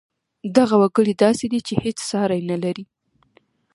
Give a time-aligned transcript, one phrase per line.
[0.57, 2.85] دغه وګړی داسې دی چې هېڅ ساری نه لري